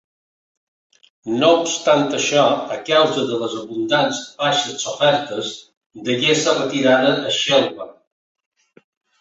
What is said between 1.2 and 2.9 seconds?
No obstant això, a